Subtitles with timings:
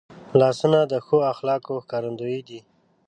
[0.39, 2.59] لاسونه د ښو اخلاقو ښکارندوی دي